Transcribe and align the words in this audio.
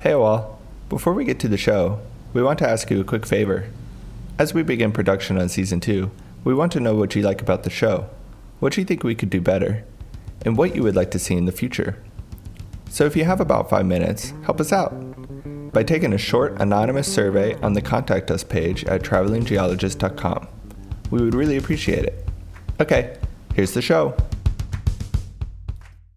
Hey, 0.00 0.12
all. 0.12 0.60
Before 0.88 1.12
we 1.12 1.24
get 1.24 1.40
to 1.40 1.48
the 1.48 1.56
show, 1.56 1.98
we 2.32 2.40
want 2.40 2.60
to 2.60 2.68
ask 2.68 2.88
you 2.88 3.00
a 3.00 3.04
quick 3.04 3.26
favor. 3.26 3.68
As 4.38 4.54
we 4.54 4.62
begin 4.62 4.92
production 4.92 5.36
on 5.36 5.48
season 5.48 5.80
two, 5.80 6.12
we 6.44 6.54
want 6.54 6.70
to 6.72 6.80
know 6.80 6.94
what 6.94 7.16
you 7.16 7.22
like 7.22 7.42
about 7.42 7.64
the 7.64 7.70
show, 7.70 8.08
what 8.60 8.76
you 8.76 8.84
think 8.84 9.02
we 9.02 9.16
could 9.16 9.28
do 9.28 9.40
better, 9.40 9.84
and 10.44 10.56
what 10.56 10.76
you 10.76 10.84
would 10.84 10.94
like 10.94 11.10
to 11.10 11.18
see 11.18 11.34
in 11.34 11.46
the 11.46 11.52
future. 11.52 12.00
So 12.88 13.06
if 13.06 13.16
you 13.16 13.24
have 13.24 13.40
about 13.40 13.68
five 13.68 13.86
minutes, 13.86 14.34
help 14.44 14.60
us 14.60 14.72
out 14.72 14.92
by 15.72 15.82
taking 15.82 16.12
a 16.12 16.18
short 16.18 16.60
anonymous 16.60 17.12
survey 17.12 17.56
on 17.56 17.72
the 17.72 17.82
Contact 17.82 18.30
Us 18.30 18.44
page 18.44 18.84
at 18.84 19.02
travelinggeologist.com. 19.02 20.46
We 21.10 21.22
would 21.22 21.34
really 21.34 21.56
appreciate 21.56 22.04
it. 22.04 22.24
Okay, 22.80 23.16
here's 23.52 23.74
the 23.74 23.82
show. 23.82 24.16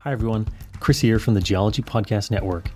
Hi, 0.01 0.11
everyone. 0.11 0.47
Chris 0.79 0.99
here 0.99 1.17
from 1.17 1.33
the 1.33 1.41
Geology 1.41 1.81
Podcast 1.81 2.29
Network. 2.29 2.69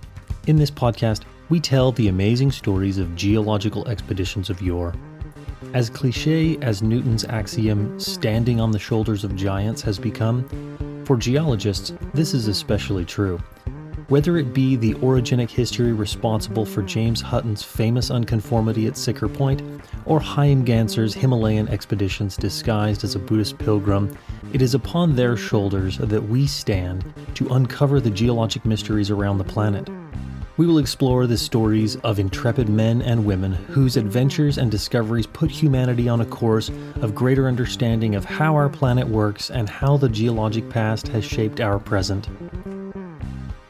In 0.47 0.57
this 0.57 0.69
podcast, 0.69 1.23
we 1.49 1.59
tell 1.59 1.91
the 1.91 2.07
amazing 2.07 2.51
stories 2.51 2.99
of 2.99 3.15
geological 3.15 3.87
expeditions 3.87 4.51
of 4.51 4.61
yore. 4.61 4.93
As 5.73 5.89
cliche 5.89 6.55
as 6.61 6.83
Newton's 6.83 7.25
axiom, 7.25 7.99
standing 7.99 8.61
on 8.61 8.69
the 8.69 8.77
shoulders 8.77 9.23
of 9.23 9.35
giants, 9.35 9.81
has 9.81 9.97
become, 9.97 11.03
for 11.03 11.17
geologists, 11.17 11.93
this 12.13 12.35
is 12.35 12.47
especially 12.47 13.05
true. 13.05 13.39
Whether 14.07 14.37
it 14.37 14.53
be 14.53 14.75
the 14.75 14.93
orogenic 14.95 15.49
history 15.49 15.93
responsible 15.93 16.63
for 16.63 16.83
James 16.83 17.21
Hutton's 17.21 17.63
famous 17.63 18.11
unconformity 18.11 18.85
at 18.85 18.93
Siccar 18.93 19.33
Point, 19.33 19.63
or 20.05 20.19
Heim 20.19 20.63
Gansser's 20.63 21.15
Himalayan 21.15 21.67
expeditions 21.69 22.37
disguised 22.37 23.03
as 23.03 23.15
a 23.15 23.19
Buddhist 23.19 23.57
pilgrim, 23.57 24.15
it 24.53 24.61
is 24.61 24.75
upon 24.75 25.15
their 25.15 25.35
shoulders 25.35 25.97
that 25.97 26.21
we 26.21 26.45
stand 26.45 27.11
to 27.33 27.47
uncover 27.47 27.99
the 27.99 28.11
geologic 28.11 28.63
mysteries 28.63 29.09
around 29.09 29.39
the 29.39 29.43
planet. 29.43 29.89
We 30.57 30.67
will 30.67 30.77
explore 30.77 31.27
the 31.27 31.37
stories 31.37 31.97
of 31.97 32.17
intrepid 32.17 32.69
men 32.69 33.01
and 33.01 33.25
women 33.25 33.51
whose 33.51 33.97
adventures 33.97 34.57
and 34.57 34.71
discoveries 34.71 35.27
put 35.27 35.51
humanity 35.51 36.07
on 36.07 36.21
a 36.21 36.25
course 36.25 36.69
of 37.01 37.13
greater 37.13 37.49
understanding 37.49 38.15
of 38.15 38.23
how 38.23 38.55
our 38.55 38.69
planet 38.69 39.05
works 39.05 39.51
and 39.51 39.67
how 39.67 39.97
the 39.97 40.07
geologic 40.07 40.69
past 40.69 41.09
has 41.09 41.25
shaped 41.25 41.59
our 41.59 41.77
present. 41.77 42.29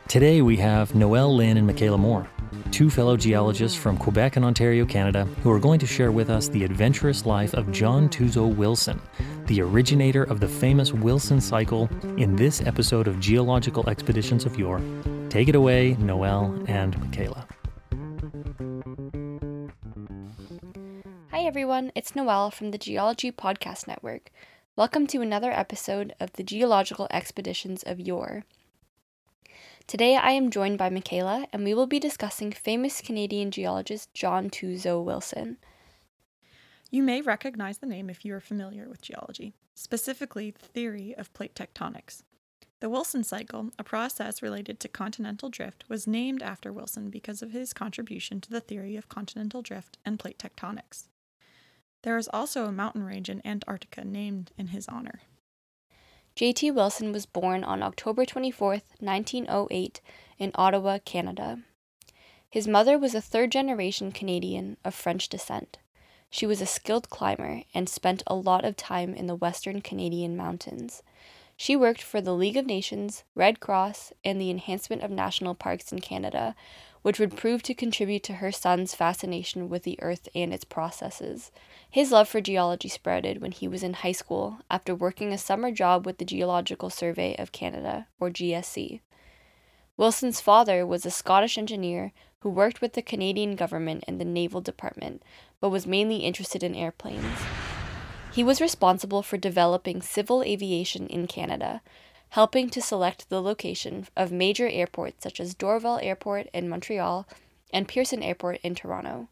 Today 0.08 0.44
we 0.44 0.58
have 0.58 0.94
Noelle 0.94 1.36
Lynn 1.36 1.58
and 1.58 1.66
Michaela 1.66 1.98
Moore, 1.98 2.28
two 2.70 2.92
fellow 2.92 3.18
geologists 3.18 3.76
from 3.76 3.98
Quebec 3.98 4.36
and 4.36 4.46
Ontario, 4.46 4.86
Canada, 4.86 5.26
who 5.42 5.50
are 5.50 5.60
going 5.60 5.80
to 5.80 5.88
share 5.88 6.12
with 6.12 6.30
us 6.30 6.50
the 6.50 6.64
adventurous 6.64 7.26
life 7.26 7.56
of 7.56 7.72
John 7.72 8.10
Tuzo 8.10 8.46
Wilson, 8.46 9.02
the 9.48 9.60
originator 9.60 10.26
of 10.26 10.40
the 10.40 10.48
famous 10.48 10.94
Wilson 10.94 11.42
cycle, 11.42 11.90
in 12.18 12.36
this 12.36 12.62
episode 12.62 13.08
of 13.08 13.20
Geological 13.20 13.90
Expeditions 13.90 14.46
of 14.46 14.60
Yore. 14.60 14.82
Take 15.36 15.50
it 15.50 15.56
away, 15.56 15.98
Noelle 16.00 16.64
and 16.66 16.98
Michaela. 16.98 17.46
Hi 21.30 21.42
everyone, 21.42 21.92
it's 21.94 22.16
Noelle 22.16 22.52
from 22.52 22.72
the 22.72 22.78
Geology 22.78 23.34
Podcast 23.34 23.86
Network. 23.86 24.32
Welcome 24.78 25.08
to 25.08 25.20
another 25.20 25.52
episode 25.52 26.14
of 26.22 26.32
the 26.32 26.44
Geological 26.44 27.10
Expeditions 27.12 27.84
of 27.84 28.00
Yore. 28.00 28.46
Today 29.88 30.16
I 30.16 30.32
am 30.32 30.52
joined 30.52 30.78
by 30.78 30.90
Michaela, 30.90 31.48
and 31.52 31.66
we 31.66 31.74
will 31.74 31.86
be 31.86 32.00
discussing 32.00 32.54
famous 32.54 33.02
Canadian 33.02 33.52
geologist 33.52 34.14
John 34.14 34.50
Tuzo 34.50 35.04
Wilson. 35.04 35.58
You 36.90 37.04
may 37.04 37.20
recognize 37.20 37.80
the 37.80 37.88
name 37.88 38.10
if 38.10 38.24
you 38.24 38.34
are 38.36 38.40
familiar 38.40 38.88
with 38.88 39.02
geology, 39.02 39.54
specifically 39.74 40.52
the 40.52 40.66
theory 40.66 41.14
of 41.18 41.34
plate 41.34 41.56
tectonics. 41.56 42.24
The 42.86 42.92
Wilson 42.92 43.24
cycle, 43.24 43.72
a 43.80 43.84
process 43.84 44.44
related 44.44 44.80
to 44.80 44.88
continental 44.88 45.50
drift, 45.50 45.86
was 45.90 46.06
named 46.06 46.44
after 46.44 46.72
Wilson 46.72 47.10
because 47.10 47.42
of 47.42 47.50
his 47.50 47.74
contribution 47.74 48.40
to 48.42 48.52
the 48.52 48.62
theory 48.62 48.96
of 48.96 49.10
continental 49.10 49.64
drift 49.64 49.98
and 50.06 50.20
plate 50.20 50.38
tectonics. 50.38 51.08
There 52.04 52.16
is 52.16 52.30
also 52.32 52.66
a 52.66 52.72
mountain 52.72 53.02
range 53.02 53.28
in 53.28 53.42
Antarctica 53.44 54.06
named 54.06 54.52
in 54.56 54.68
his 54.68 54.88
honor. 54.88 55.22
J.T. 56.36 56.70
Wilson 56.70 57.12
was 57.12 57.26
born 57.26 57.64
on 57.64 57.82
October 57.82 58.24
24, 58.24 58.82
1908, 59.00 60.02
in 60.38 60.52
Ottawa, 60.54 61.00
Canada. 61.04 61.62
His 62.48 62.68
mother 62.68 63.00
was 63.00 63.16
a 63.16 63.20
third 63.20 63.52
generation 63.52 64.12
Canadian 64.12 64.78
of 64.86 64.94
French 64.94 65.28
descent. 65.28 65.80
She 66.30 66.46
was 66.46 66.62
a 66.62 66.68
skilled 66.68 67.10
climber 67.10 67.64
and 67.74 67.90
spent 67.90 68.22
a 68.28 68.36
lot 68.36 68.64
of 68.64 68.78
time 68.78 69.16
in 69.16 69.26
the 69.26 69.34
Western 69.34 69.82
Canadian 69.82 70.38
mountains. 70.38 71.02
She 71.58 71.76
worked 71.76 72.02
for 72.02 72.20
the 72.20 72.34
League 72.34 72.58
of 72.58 72.66
Nations, 72.66 73.24
Red 73.34 73.60
Cross, 73.60 74.12
and 74.24 74.40
the 74.40 74.50
enhancement 74.50 75.04
of 75.04 75.12
national 75.12 75.56
parks 75.56 75.92
in 75.92 76.00
Canada, 76.00 76.54
which 77.02 77.20
would 77.20 77.38
prove 77.38 77.64
to 77.64 77.74
contribute 77.74 78.24
to 78.24 78.34
her 78.34 78.52
son's 78.52 78.96
fascination 78.96 79.70
with 79.70 79.84
the 79.84 79.98
earth 80.02 80.28
and 80.36 80.54
its 80.54 80.66
processes. 80.66 81.52
His 81.90 82.12
love 82.12 82.28
for 82.28 82.42
geology 82.42 82.90
sprouted 82.90 83.42
when 83.42 83.52
he 83.52 83.68
was 83.68 83.84
in 83.84 83.94
high 83.94 84.12
school 84.12 84.60
after 84.70 84.94
working 84.94 85.32
a 85.32 85.38
summer 85.38 85.72
job 85.72 86.06
with 86.06 86.18
the 86.18 86.26
Geological 86.26 86.90
Survey 86.90 87.36
of 87.38 87.52
Canada, 87.52 88.08
or 88.20 88.30
GSC. 88.30 89.00
Wilson's 89.98 90.42
father 90.42 90.86
was 90.86 91.06
a 91.06 91.12
Scottish 91.12 91.58
engineer 91.58 92.12
who 92.40 92.50
worked 92.50 92.82
with 92.82 92.94
the 92.94 93.02
Canadian 93.02 93.56
government 93.56 94.04
and 94.08 94.20
the 94.20 94.26
Naval 94.26 94.60
Department, 94.60 95.24
but 95.62 95.70
was 95.70 95.88
mainly 95.88 96.18
interested 96.18 96.64
in 96.64 96.76
airplanes. 96.76 97.40
He 98.36 98.44
was 98.44 98.60
responsible 98.60 99.24
for 99.24 99.38
developing 99.38 100.02
civil 100.02 100.44
aviation 100.44 101.08
in 101.08 101.26
Canada, 101.26 101.82
helping 102.32 102.70
to 102.72 102.82
select 102.82 103.30
the 103.30 103.42
location 103.42 104.08
of 104.18 104.30
major 104.30 104.68
airports 104.68 105.24
such 105.24 105.40
as 105.40 105.56
Dorval 105.56 106.04
Airport 106.04 106.48
in 106.54 106.68
Montreal 106.68 107.26
and 107.72 107.88
Pearson 107.88 108.22
Airport 108.22 108.60
in 108.62 108.76
Toronto. 108.76 109.30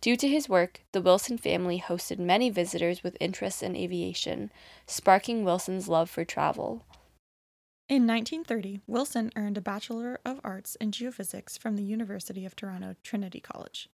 Due 0.00 0.14
to 0.14 0.28
his 0.28 0.48
work, 0.48 0.82
the 0.92 1.00
Wilson 1.00 1.36
family 1.36 1.82
hosted 1.84 2.20
many 2.20 2.48
visitors 2.48 3.02
with 3.02 3.16
interests 3.18 3.60
in 3.60 3.74
aviation, 3.74 4.52
sparking 4.86 5.42
Wilson's 5.42 5.88
love 5.88 6.08
for 6.08 6.24
travel. 6.24 6.84
In 7.88 8.06
1930, 8.06 8.82
Wilson 8.86 9.32
earned 9.34 9.58
a 9.58 9.60
Bachelor 9.60 10.20
of 10.24 10.40
Arts 10.44 10.76
in 10.76 10.92
Geophysics 10.92 11.58
from 11.58 11.74
the 11.74 11.82
University 11.82 12.46
of 12.46 12.54
Toronto 12.54 12.94
Trinity 13.02 13.40
College. 13.40 13.88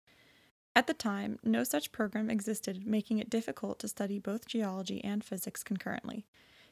At 0.75 0.87
the 0.87 0.93
time, 0.93 1.37
no 1.43 1.63
such 1.63 1.91
program 1.91 2.29
existed, 2.29 2.85
making 2.87 3.19
it 3.19 3.29
difficult 3.29 3.79
to 3.79 3.87
study 3.87 4.19
both 4.19 4.47
geology 4.47 5.03
and 5.03 5.23
physics 5.23 5.63
concurrently. 5.63 6.25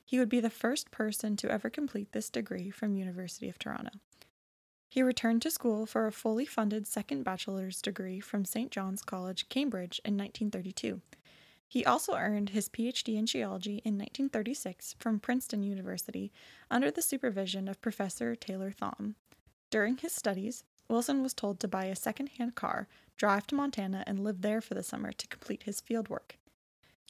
He 0.06 0.18
would 0.18 0.30
be 0.30 0.40
the 0.40 0.50
first 0.50 0.90
person 0.90 1.36
to 1.38 1.52
ever 1.52 1.70
complete 1.70 2.14
this 2.14 2.30
degree 2.30 2.70
from 2.70 2.96
University 2.96 3.50
of 3.50 3.60
Toronto. 3.60 3.92
He 4.88 5.04
returned 5.04 5.44
to 5.44 5.52
school 5.52 5.86
for 5.86 6.08
a 6.08 6.12
fully 6.12 6.46
funded 6.46 6.88
second 6.88 7.24
bachelor's 7.24 7.82
degree 7.82 8.20
from 8.20 8.46
St. 8.46 8.72
John's 8.72 9.04
College, 9.04 9.48
Cambridge 9.50 10.02
in 10.04 10.18
1932. 10.18 11.02
He 11.68 11.86
also 11.86 12.16
earned 12.16 12.50
his 12.50 12.70
PhD 12.70 13.16
in 13.16 13.28
geology 13.28 13.84
in 13.86 14.00
1936 14.00 14.96
from 14.98 15.20
Princeton 15.20 15.62
University 15.62 16.32
under 16.72 16.90
the 16.90 17.04
supervision 17.04 17.68
of 17.68 17.82
Professor 17.82 18.36
Taylor 18.36 18.72
Thom. 18.72 19.14
During 19.70 19.98
his 19.98 20.14
studies, 20.14 20.64
Wilson 20.88 21.22
was 21.22 21.36
told 21.36 21.60
to 21.60 21.68
buy 21.68 21.86
a 21.86 21.96
second-hand 21.96 22.56
car, 22.56 22.88
drive 23.20 23.46
to 23.48 23.56
Montana, 23.56 24.04
and 24.08 24.24
live 24.24 24.42
there 24.42 24.62
for 24.62 24.74
the 24.74 24.82
summer 24.82 25.12
to 25.12 25.28
complete 25.28 25.64
his 25.64 25.82
fieldwork. 25.82 26.38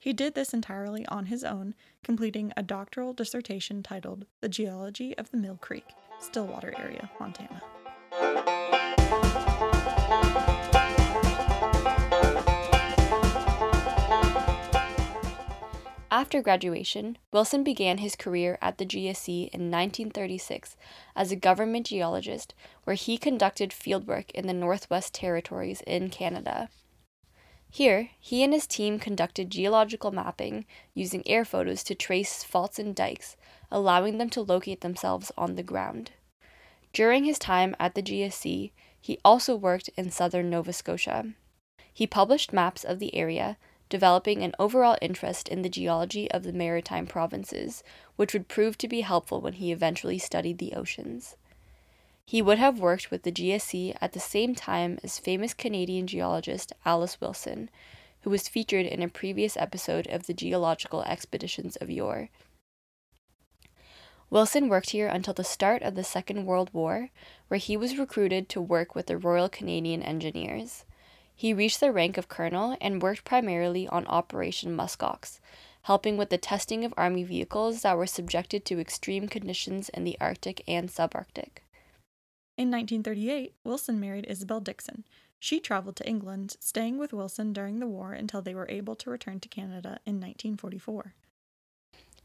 He 0.02 0.12
did 0.12 0.34
this 0.34 0.53
entirely 0.53 1.06
on 1.06 1.28
his 1.28 1.44
own, 1.44 1.75
completing 2.03 2.52
a 2.58 2.64
doctoral 2.64 3.14
dissertation 3.14 3.84
titled 3.84 4.25
The 4.42 4.50
Geology 4.50 5.16
of 5.18 5.30
the 5.30 5.38
Mill 5.38 5.58
Creek, 5.58 5.86
Stillwater 6.19 6.74
area, 6.78 7.12
Montana. 7.19 7.62
After 16.19 16.41
graduation, 16.41 17.18
Wilson 17.31 17.63
began 17.63 18.00
his 18.00 18.18
career 18.18 18.57
at 18.62 18.78
the 18.78 18.85
GSC 18.85 19.52
in 19.53 19.72
1936 19.72 20.75
as 21.16 21.31
a 21.31 21.38
government 21.38 21.85
geologist, 21.85 22.53
where 22.84 22.97
he 22.97 23.18
conducted 23.18 23.69
fieldwork 23.69 24.30
in 24.31 24.46
the 24.46 24.53
Northwest 24.53 25.13
Territories 25.13 25.81
in 25.88 26.10
Canada. 26.10 26.68
Here, 27.71 28.10
he 28.19 28.44
and 28.44 28.51
his 28.51 28.68
team 28.68 29.00
conducted 29.00 29.50
geological 29.50 30.12
mapping 30.12 30.66
using 30.94 31.25
air 31.25 31.45
photos 31.45 31.83
to 31.83 31.95
trace 31.95 32.44
faults 32.44 32.77
and 32.77 32.94
dikes, 32.94 33.38
allowing 33.71 34.18
them 34.18 34.30
to 34.31 34.42
locate 34.42 34.81
themselves 34.81 35.31
on 35.38 35.56
the 35.56 35.63
ground. 35.63 36.12
During 36.92 37.24
his 37.24 37.39
time 37.39 37.77
at 37.80 37.95
the 37.95 38.04
GSC, 38.04 38.74
he 39.00 39.19
also 39.24 39.56
worked 39.56 39.89
in 39.95 40.12
southern 40.12 40.50
Nova 40.50 40.74
Scotia. 40.74 41.31
He 41.94 42.06
published 42.06 42.51
maps 42.51 42.83
of 42.83 43.00
the 43.00 43.16
area 43.16 43.57
developing 43.89 44.44
an 44.44 44.53
overall 44.59 44.97
interest 45.01 45.50
in 45.50 45.62
the 45.62 45.69
geology 45.69 46.30
of 46.31 46.44
the 46.44 46.53
maritime 46.53 47.07
provinces, 47.07 47.83
which 48.15 48.33
would 48.33 48.47
prove 48.47 48.77
to 48.77 48.88
be 48.88 49.01
helpful 49.01 49.41
when 49.41 49.53
he 49.53 49.71
eventually 49.71 50.18
studied 50.18 50.59
the 50.59 50.74
oceans. 50.74 51.36
He 52.25 52.41
would 52.41 52.59
have 52.59 52.80
worked 52.80 53.09
with 53.09 53.24
the 53.24 53.31
GSC 53.31 53.97
at 54.00 54.13
the 54.13 54.19
same 54.19 54.53
time 54.53 55.00
as 55.03 55.18
famous 55.18 55.56
Canadian 55.56 56.06
geologist 56.06 56.71
Alice 56.86 57.19
Wilson, 57.19 57.71
who 58.21 58.30
was 58.30 58.47
featured 58.47 58.86
in 58.86 59.01
a 59.01 59.09
previous 59.09 59.57
episode 59.57 60.06
of 60.07 60.27
the 60.27 60.33
Geological 60.33 61.01
Expeditions 61.03 61.75
of 61.77 61.89
Yore. 61.89 62.30
Wilson 64.30 64.69
worked 64.69 64.92
here 64.92 65.07
until 65.07 65.33
the 65.33 65.44
start 65.44 65.81
of 65.81 65.95
the 65.95 66.03
Second 66.03 66.45
World 66.45 66.69
War, 66.71 67.09
where 67.47 67.57
he 67.57 67.75
was 67.75 67.97
recruited 67.97 68.47
to 68.50 68.62
work 68.62 68.94
with 68.94 69.07
the 69.07 69.18
Royal 69.18 69.50
Canadian 69.50 70.03
Engineers. 70.03 70.85
He 71.39 71.53
reached 71.53 71.80
the 71.80 71.94
rank 71.94 72.18
of 72.18 72.27
colonel 72.27 72.75
and 72.81 73.01
worked 73.01 73.24
primarily 73.24 73.88
on 73.88 74.06
Operation 74.07 74.75
Muskox, 74.75 75.39
helping 75.83 76.18
with 76.18 76.31
the 76.31 76.38
testing 76.38 76.83
of 76.83 76.94
Army 76.97 77.24
vehicles 77.24 77.81
that 77.81 77.95
were 77.95 78.07
subjected 78.07 78.65
to 78.65 78.77
extreme 78.81 79.30
conditions 79.30 79.88
in 79.88 80.03
the 80.03 80.18
Arctic 80.19 80.62
and 80.68 80.89
subarctic. 80.89 81.59
In 82.57 82.69
1938, 82.69 83.53
Wilson 83.63 84.01
married 84.01 84.25
Isabel 84.27 84.59
Dickson. 84.59 85.06
She 85.39 85.62
traveled 85.62 85.95
to 85.95 86.06
England, 86.09 86.57
staying 86.59 86.97
with 86.97 87.13
Wilson 87.13 87.53
during 87.53 87.80
the 87.80 87.88
war 87.88 88.12
until 88.12 88.42
they 88.42 88.53
were 88.53 88.68
able 88.69 88.97
to 88.97 89.09
return 89.09 89.39
to 89.39 89.47
Canada 89.47 90.01
in 90.06 90.15
1944. 90.15 91.13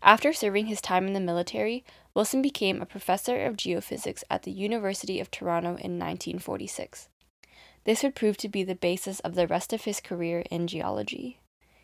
After 0.02 0.32
serving 0.32 0.66
his 0.66 0.80
time 0.80 1.06
in 1.06 1.12
the 1.12 1.20
military, 1.20 1.84
Wilson 2.14 2.42
became 2.42 2.82
a 2.82 2.84
professor 2.84 3.44
of 3.44 3.56
geophysics 3.56 4.24
at 4.28 4.42
the 4.42 4.50
University 4.50 5.20
of 5.20 5.30
Toronto 5.30 5.68
in 5.68 6.00
1946. 6.00 7.10
This 7.84 8.02
would 8.02 8.14
prove 8.14 8.36
to 8.38 8.48
be 8.48 8.64
the 8.64 8.74
basis 8.74 9.20
of 9.20 9.34
the 9.34 9.46
rest 9.46 9.72
of 9.72 9.84
his 9.84 10.00
career 10.00 10.44
in 10.50 10.66
geology. 10.66 11.38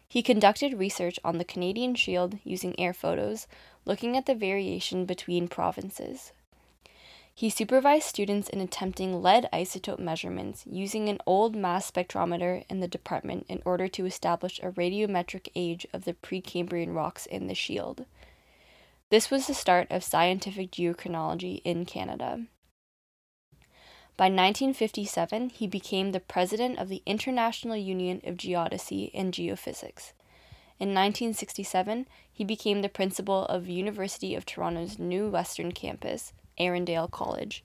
He 0.08 0.23
conducted 0.23 0.79
research 0.79 1.20
on 1.23 1.38
the 1.38 1.44
Canadian 1.44 1.94
Shield 1.94 2.38
using 2.43 2.79
air 2.81 2.93
photos, 2.93 3.47
looking 3.85 4.17
at 4.17 4.26
the 4.26 4.35
variation 4.35 5.05
between 5.05 5.47
provinces. 5.47 6.32
He 7.32 7.49
supervised 7.49 8.06
students 8.06 8.49
in 8.49 8.61
attempting 8.61 9.23
lead 9.23 9.49
isotope 9.52 10.00
measurements 10.00 10.64
using 10.67 11.08
an 11.08 11.20
old 11.26 11.55
mass 11.55 11.91
spectrometer 11.91 12.64
in 12.69 12.81
the 12.81 12.88
department 12.88 13.47
in 13.49 13.62
order 13.64 13.88
to 13.88 14.05
establish 14.05 14.58
a 14.58 14.73
radiometric 14.73 15.49
age 15.55 15.87
of 15.93 16.05
the 16.05 16.14
Precambrian 16.14 16.94
rocks 16.94 17.26
in 17.26 17.47
the 17.47 17.55
shield. 17.55 18.05
This 19.11 19.31
was 19.31 19.47
the 19.47 19.55
start 19.55 19.87
of 19.91 20.05
scientific 20.05 20.73
geochronology 20.73 21.62
in 21.64 21.87
Canada. 21.87 22.47
By 24.21 24.27
1957, 24.27 25.49
he 25.49 25.67
became 25.67 26.13
the 26.13 26.21
president 26.21 26.79
of 26.79 26.91
the 26.91 27.03
International 27.07 27.75
Union 27.75 28.21
of 28.23 28.37
Geodesy 28.37 29.11
and 29.15 29.33
Geophysics. 29.33 30.13
In 30.79 30.93
1967, 30.93 32.07
he 32.31 32.45
became 32.45 32.83
the 32.83 32.91
principal 32.91 33.47
of 33.47 33.67
University 33.67 34.35
of 34.35 34.45
Toronto's 34.45 34.99
new 34.99 35.31
Western 35.31 35.73
campus, 35.73 36.35
Erindale 36.61 37.11
College. 37.11 37.65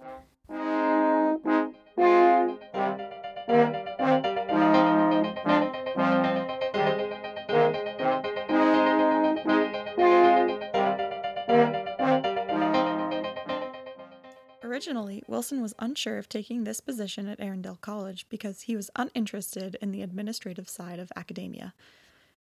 Originally, 14.85 15.23
Wilson 15.27 15.63
was 15.63 15.73
unsure 15.79 16.19
of 16.19 16.29
taking 16.29 16.63
this 16.63 16.79
position 16.79 17.27
at 17.27 17.39
Erindale 17.39 17.81
College 17.81 18.27
because 18.29 18.61
he 18.61 18.75
was 18.75 18.91
uninterested 18.95 19.75
in 19.81 19.91
the 19.91 20.03
administrative 20.03 20.69
side 20.69 20.99
of 20.99 21.11
academia. 21.15 21.73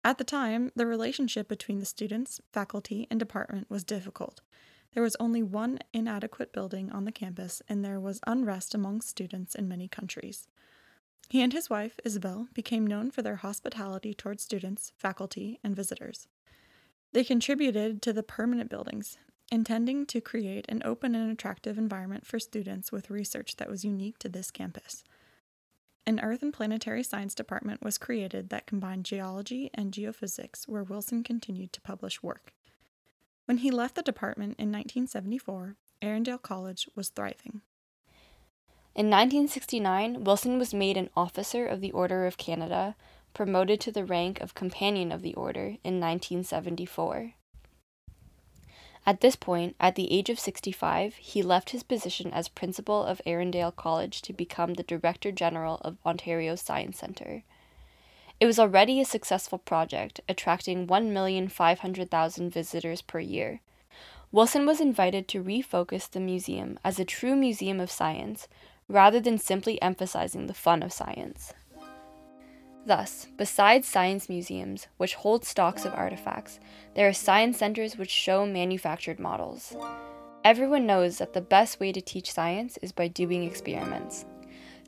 At 0.02 0.16
the 0.16 0.24
time, 0.24 0.72
the 0.74 0.86
relationship 0.86 1.46
between 1.46 1.78
the 1.78 1.84
students, 1.84 2.40
faculty, 2.50 3.06
and 3.10 3.20
department 3.20 3.68
was 3.68 3.84
difficult. 3.84 4.40
There 4.94 5.02
was 5.02 5.14
only 5.20 5.42
one 5.42 5.80
inadequate 5.92 6.54
building 6.54 6.90
on 6.90 7.04
the 7.04 7.12
campus, 7.12 7.60
and 7.68 7.84
there 7.84 8.00
was 8.00 8.18
unrest 8.26 8.74
among 8.74 9.02
students 9.02 9.54
in 9.54 9.68
many 9.68 9.86
countries. 9.86 10.48
He 11.28 11.42
and 11.42 11.52
his 11.52 11.68
wife, 11.68 12.00
Isabel, 12.02 12.48
became 12.54 12.86
known 12.86 13.10
for 13.10 13.20
their 13.20 13.36
hospitality 13.36 14.14
toward 14.14 14.40
students, 14.40 14.92
faculty, 14.96 15.60
and 15.62 15.76
visitors. 15.76 16.28
They 17.12 17.24
contributed 17.24 18.00
to 18.00 18.14
the 18.14 18.22
permanent 18.22 18.70
buildings, 18.70 19.18
intending 19.52 20.06
to 20.06 20.18
create 20.18 20.64
an 20.70 20.80
open 20.82 21.14
and 21.14 21.30
attractive 21.30 21.76
environment 21.76 22.26
for 22.26 22.38
students 22.38 22.90
with 22.90 23.10
research 23.10 23.56
that 23.56 23.68
was 23.68 23.84
unique 23.84 24.18
to 24.18 24.26
this 24.26 24.50
campus. 24.50 25.04
An 26.06 26.18
Earth 26.20 26.42
and 26.42 26.54
Planetary 26.54 27.02
Science 27.02 27.34
department 27.34 27.84
was 27.84 27.98
created 27.98 28.48
that 28.48 28.66
combined 28.66 29.04
geology 29.04 29.70
and 29.74 29.92
geophysics, 29.92 30.66
where 30.66 30.82
Wilson 30.82 31.22
continued 31.22 31.70
to 31.74 31.82
publish 31.82 32.22
work. 32.22 32.54
When 33.44 33.58
he 33.58 33.70
left 33.70 33.94
the 33.94 34.02
department 34.02 34.56
in 34.58 34.72
1974, 34.72 35.76
Erindale 36.00 36.40
College 36.40 36.88
was 36.96 37.10
thriving. 37.10 37.60
In 38.94 39.10
1969, 39.10 40.24
Wilson 40.24 40.58
was 40.58 40.72
made 40.72 40.96
an 40.96 41.10
Officer 41.14 41.66
of 41.66 41.82
the 41.82 41.92
Order 41.92 42.26
of 42.26 42.38
Canada, 42.38 42.96
promoted 43.34 43.80
to 43.80 43.92
the 43.92 44.06
rank 44.06 44.40
of 44.40 44.54
Companion 44.54 45.12
of 45.12 45.20
the 45.20 45.34
Order 45.34 45.76
in 45.84 46.00
1974. 46.00 47.34
At 49.04 49.20
this 49.20 49.34
point, 49.34 49.74
at 49.80 49.96
the 49.96 50.12
age 50.12 50.30
of 50.30 50.38
65, 50.38 51.16
he 51.16 51.42
left 51.42 51.70
his 51.70 51.82
position 51.82 52.32
as 52.32 52.48
principal 52.48 53.02
of 53.04 53.20
Erindale 53.26 53.74
College 53.74 54.22
to 54.22 54.32
become 54.32 54.74
the 54.74 54.84
Director 54.84 55.32
General 55.32 55.80
of 55.82 55.96
Ontario 56.06 56.54
Science 56.54 56.98
Centre. 56.98 57.42
It 58.38 58.46
was 58.46 58.58
already 58.58 59.00
a 59.00 59.04
successful 59.04 59.58
project, 59.58 60.20
attracting 60.28 60.86
1,500,000 60.86 62.52
visitors 62.52 63.02
per 63.02 63.18
year. 63.18 63.60
Wilson 64.30 64.66
was 64.66 64.80
invited 64.80 65.28
to 65.28 65.42
refocus 65.42 66.08
the 66.08 66.20
museum 66.20 66.78
as 66.84 66.98
a 66.98 67.04
true 67.04 67.36
museum 67.36 67.80
of 67.80 67.90
science, 67.90 68.48
rather 68.88 69.20
than 69.20 69.38
simply 69.38 69.82
emphasizing 69.82 70.46
the 70.46 70.54
fun 70.54 70.82
of 70.82 70.92
science. 70.92 71.52
Thus, 72.84 73.28
besides 73.36 73.86
science 73.86 74.28
museums, 74.28 74.88
which 74.96 75.14
hold 75.14 75.44
stocks 75.44 75.84
of 75.84 75.94
artifacts, 75.94 76.58
there 76.94 77.06
are 77.08 77.12
science 77.12 77.58
centers 77.58 77.96
which 77.96 78.10
show 78.10 78.44
manufactured 78.44 79.20
models. 79.20 79.76
Everyone 80.44 80.84
knows 80.86 81.18
that 81.18 81.32
the 81.32 81.40
best 81.40 81.78
way 81.78 81.92
to 81.92 82.00
teach 82.00 82.32
science 82.32 82.78
is 82.82 82.90
by 82.90 83.06
doing 83.06 83.44
experiments. 83.44 84.24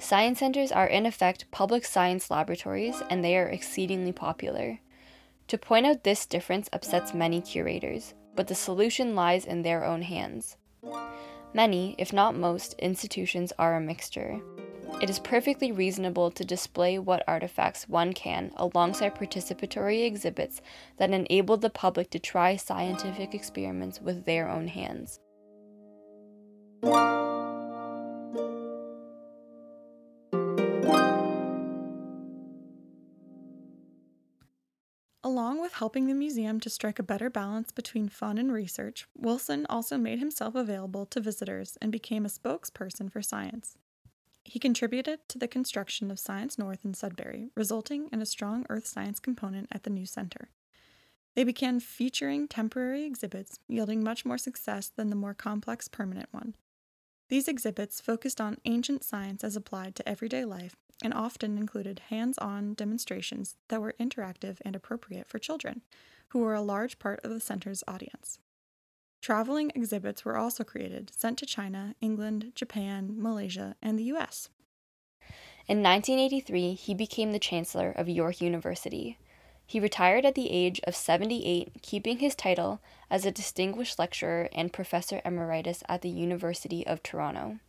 Science 0.01 0.41
centers 0.41 0.73
are 0.73 0.89
in 0.89 1.07
effect 1.07 1.49
public 1.53 1.85
science 1.85 2.31
laboratories 2.31 3.01
and 3.09 3.25
they 3.25 3.37
are 3.37 3.47
exceedingly 3.47 4.13
popular. 4.13 4.81
To 5.49 5.59
point 5.59 5.87
out 5.87 6.03
this 6.03 6.27
difference 6.27 6.69
upsets 6.73 7.15
many 7.15 7.41
curators, 7.41 8.15
but 8.35 8.49
the 8.49 8.55
solution 8.57 9.15
lies 9.15 9.45
in 9.45 9.63
their 9.63 9.85
own 9.85 10.03
hands. 10.03 10.57
Many, 11.53 11.95
if 11.99 12.13
not 12.13 12.35
most, 12.35 12.75
institutions 12.81 13.53
are 13.57 13.77
a 13.77 13.81
mixture. 13.81 14.41
It 15.03 15.11
is 15.11 15.19
perfectly 15.19 15.71
reasonable 15.71 16.31
to 16.31 16.45
display 16.45 16.99
what 16.99 17.25
artifacts 17.29 17.89
one 17.89 18.13
can 18.15 18.53
alongside 18.57 19.15
participatory 19.15 20.07
exhibits 20.07 20.63
that 20.97 21.11
enable 21.11 21.57
the 21.57 21.69
public 21.69 22.11
to 22.11 22.19
try 22.19 22.57
scientific 22.57 23.35
experiments 23.35 24.01
with 24.01 24.25
their 24.25 24.49
own 24.49 24.69
hands. 24.69 25.21
Along 35.23 35.61
with 35.61 35.73
helping 35.73 36.07
the 36.07 36.15
museum 36.15 36.61
to 36.61 36.71
strike 36.71 36.99
a 36.99 37.03
better 37.03 37.29
balance 37.29 37.73
between 37.73 38.09
fun 38.09 38.39
and 38.39 38.53
research, 38.53 39.07
Wilson 39.17 39.67
also 39.69 39.99
made 39.99 40.19
himself 40.19 40.55
available 40.55 41.05
to 41.07 41.21
visitors 41.21 41.77
and 41.83 41.91
became 41.91 42.25
a 42.25 42.29
spokesperson 42.29 43.11
for 43.11 43.21
science. 43.21 43.77
He 44.45 44.59
contributed 44.59 45.21
to 45.29 45.39
the 45.39 45.49
construction 45.49 46.11
of 46.11 46.19
Science 46.19 46.59
North 46.59 46.85
in 46.85 46.95
Sudbury, 46.95 47.49
resulting 47.57 48.09
in 48.13 48.21
a 48.21 48.27
strong 48.27 48.67
earth 48.69 48.87
science 48.87 49.19
component 49.19 49.69
at 49.73 49.85
the 49.85 49.91
new 49.91 50.05
center. 50.05 50.51
They 51.35 51.45
began 51.45 51.81
featuring 51.81 52.47
temporary 52.47 53.05
exhibits, 53.05 53.59
yielding 53.67 54.05
much 54.05 54.25
more 54.25 54.39
success 54.39 54.93
than 54.95 55.09
the 55.09 55.17
more 55.17 55.35
complex 55.35 55.89
permanent 55.89 56.29
one. 56.31 56.55
These 57.29 57.49
exhibits 57.49 58.01
focused 58.01 58.41
on 58.41 58.59
ancient 58.67 59.03
science 59.03 59.43
as 59.43 59.57
applied 59.57 59.97
to 59.97 60.09
everyday 60.09 60.45
life 60.45 60.77
and 61.03 61.15
often 61.15 61.59
included 61.59 62.03
hands 62.11 62.39
on 62.39 62.75
demonstrations 62.75 63.57
that 63.69 63.81
were 63.81 63.95
interactive 63.99 64.59
and 64.65 64.77
appropriate 64.77 65.27
for 65.27 65.39
children, 65.39 65.83
who 66.29 66.41
were 66.41 66.55
a 66.55 66.63
large 66.63 66.99
part 66.99 67.21
of 67.25 67.31
the 67.31 67.41
center's 67.41 67.83
audience. 67.89 68.39
Traveling 69.25 69.73
exhibits 69.75 70.23
were 70.23 70.37
also 70.37 70.65
created, 70.65 71.11
sent 71.17 71.39
to 71.39 71.47
China, 71.47 71.95
England, 72.03 72.53
Japan, 72.55 73.15
Malaysia, 73.17 73.75
and 73.81 73.99
the 73.99 74.13
US. 74.13 74.51
In 75.67 75.83
1983, 75.83 76.75
he 76.75 76.93
became 76.93 77.33
the 77.33 77.39
Chancellor 77.39 77.91
of 77.91 78.07
York 78.07 78.43
University. 78.43 79.17
He 79.65 79.81
retired 79.81 80.27
at 80.27 80.35
the 80.35 80.51
age 80.51 80.79
of 80.87 80.95
78, 80.95 81.81
keeping 81.81 82.19
his 82.19 82.35
title 82.35 82.83
as 83.09 83.25
a 83.25 83.33
distinguished 83.33 83.99
lecturer 83.99 84.51
and 84.53 84.75
professor 84.75 85.23
emeritus 85.25 85.83
at 85.89 86.03
the 86.03 86.11
University 86.11 86.87
of 86.87 87.03
Toronto. 87.03 87.61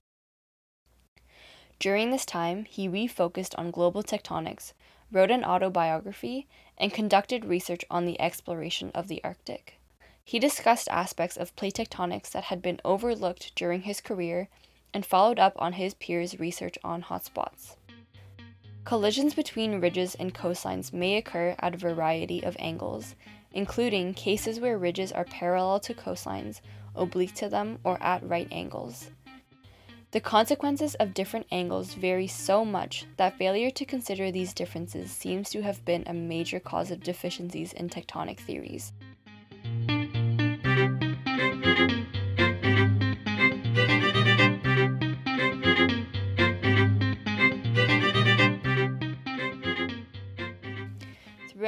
During 1.80 2.12
this 2.12 2.26
time, 2.26 2.66
he 2.66 2.90
refocused 2.90 3.58
on 3.58 3.72
global 3.72 4.04
tectonics, 4.04 4.74
wrote 5.10 5.32
an 5.32 5.46
autobiography, 5.46 6.50
and 6.78 6.92
conducted 6.92 7.46
research 7.46 7.86
on 7.90 8.04
the 8.04 8.20
exploration 8.20 8.92
of 8.94 9.08
the 9.08 9.24
Arctic. 9.24 9.80
He 10.27 10.39
discussed 10.39 10.89
aspects 10.89 11.38
of 11.38 11.55
plate 11.55 11.75
tectonics 11.75 12.32
that 12.32 12.46
had 12.46 12.62
been 12.62 12.82
overlooked 12.84 13.53
during 13.55 13.84
his 13.84 14.01
career 14.01 14.50
and 14.91 15.05
followed 15.05 15.38
up 15.38 15.53
on 15.58 15.74
his 15.74 15.94
peers' 15.94 16.39
research 16.39 16.79
on 16.84 17.03
hotspots. 17.03 17.75
Collisions 18.86 19.36
between 19.36 19.79
ridges 19.79 20.15
and 20.15 20.34
coastlines 20.34 20.91
may 20.91 21.17
occur 21.17 21.55
at 21.60 21.75
a 21.75 21.77
variety 21.77 22.44
of 22.44 22.55
angles, 22.58 23.15
including 23.53 24.15
cases 24.15 24.60
where 24.60 24.79
ridges 24.79 25.12
are 25.12 25.25
parallel 25.25 25.79
to 25.79 25.94
coastlines 25.94 26.60
oblique 26.96 27.36
to 27.36 27.50
them, 27.50 27.77
or 27.84 28.01
at 28.01 28.27
right 28.27 28.48
angles. 28.51 29.12
The 30.12 30.22
consequences 30.22 30.96
of 30.96 31.13
different 31.13 31.46
angles 31.51 31.94
vary 31.94 32.27
so 32.27 32.63
much 32.63 33.05
that 33.17 33.38
failure 33.38 33.70
to 33.72 33.86
consider 33.86 34.32
these 34.32 34.53
differences 34.53 35.12
seems 35.12 35.50
to 35.50 35.62
have 35.62 35.84
been 35.84 36.03
a 36.08 36.13
major 36.13 36.60
cause 36.60 36.89
of 36.89 37.03
deficiencies 37.03 37.74
in 37.74 37.89
tectonic 37.89 38.39
theories. 38.39 38.94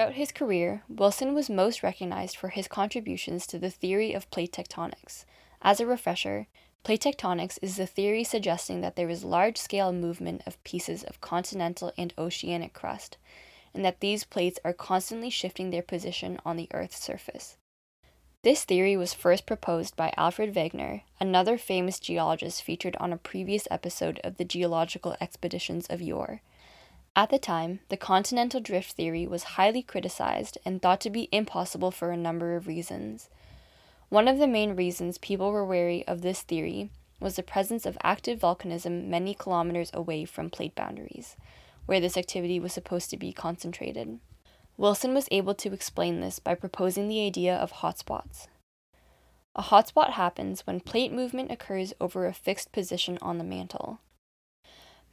Throughout 0.07 0.19
his 0.19 0.31
career, 0.31 0.83
Wilson 0.87 1.33
was 1.33 1.49
most 1.49 1.83
recognized 1.83 2.37
for 2.37 2.47
his 2.47 2.69
contributions 2.69 3.45
to 3.47 3.59
the 3.59 3.69
theory 3.69 4.13
of 4.13 4.31
plate 4.31 4.53
tectonics. 4.53 5.25
As 5.61 5.81
a 5.81 5.85
refresher, 5.85 6.47
Plate 6.83 7.01
tectonics 7.01 7.59
is 7.61 7.75
the 7.75 7.85
theory 7.85 8.23
suggesting 8.23 8.79
that 8.79 8.95
there 8.95 9.09
is 9.09 9.25
large 9.25 9.57
scale 9.57 9.91
movement 9.91 10.43
of 10.45 10.63
pieces 10.63 11.03
of 11.03 11.19
continental 11.19 11.91
and 11.97 12.13
oceanic 12.17 12.71
crust, 12.71 13.17
and 13.73 13.83
that 13.83 13.99
these 13.99 14.23
plates 14.23 14.59
are 14.63 14.71
constantly 14.71 15.29
shifting 15.29 15.71
their 15.71 15.81
position 15.81 16.39
on 16.45 16.55
the 16.55 16.69
Earth's 16.73 17.03
surface. 17.03 17.57
This 18.43 18.63
theory 18.63 18.95
was 18.95 19.13
first 19.13 19.45
proposed 19.45 19.97
by 19.97 20.13
Alfred 20.15 20.53
Wegener, 20.53 21.01
another 21.19 21.57
famous 21.57 21.99
geologist 21.99 22.63
featured 22.63 22.95
on 23.01 23.11
a 23.11 23.17
previous 23.17 23.67
episode 23.69 24.21
of 24.23 24.37
the 24.37 24.45
Geological 24.45 25.17
Expeditions 25.19 25.85
of 25.87 26.01
Yore. 26.01 26.41
At 27.17 27.31
the 27.31 27.39
time, 27.39 27.79
the 27.89 27.97
continental 27.97 28.62
drift 28.62 28.91
theory 28.91 29.25
was 29.25 29.57
highly 29.57 29.81
criticized 29.81 30.59
and 30.63 30.79
thought 30.79 31.01
to 31.01 31.09
be 31.09 31.29
impossible 31.31 31.89
for 31.89 32.12
a 32.12 32.15
number 32.15 32.55
of 32.55 32.67
reasons. 32.67 33.31
One 34.09 34.27
of 34.27 34.38
the 34.38 34.45
main 34.45 34.75
reasons 34.75 35.17
people 35.17 35.51
were 35.51 35.65
wary 35.65 36.07
of 36.07 36.21
this 36.21 36.43
theory 36.43 36.91
was 37.19 37.36
the 37.36 37.41
presence 37.41 37.88
of 37.88 37.97
active 38.03 38.39
volcanism 38.39 39.07
many 39.07 39.33
kilometers 39.33 39.89
away 39.95 40.25
from 40.25 40.51
plate 40.51 40.75
boundaries, 40.75 41.36
where 41.88 42.00
this 42.00 42.17
activity 42.17 42.59
was 42.59 42.71
supposed 42.71 43.09
to 43.09 43.17
be 43.17 43.33
concentrated. 43.33 44.19
Wilson 44.77 45.15
was 45.15 45.27
able 45.31 45.55
to 45.55 45.74
explain 45.74 46.19
this 46.21 46.38
by 46.38 46.53
proposing 46.53 47.07
the 47.07 47.25
idea 47.25 47.55
of 47.55 47.81
hotspots. 47.81 48.45
A 49.55 49.63
hotspot 49.63 50.12
happens 50.12 50.67
when 50.67 50.81
plate 50.81 51.12
movement 51.12 51.50
occurs 51.50 51.95
over 52.00 52.27
a 52.27 52.33
fixed 52.33 52.71
position 52.71 53.17
on 53.24 53.39
the 53.39 53.43
mantle. 53.43 54.01